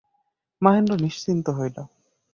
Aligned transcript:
মহেন্দ্র 0.61 0.93
নিশ্চিন্ত 0.97 1.45
হইল। 1.49 1.77